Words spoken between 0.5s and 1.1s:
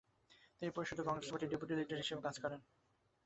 তিনি পরিষদ ও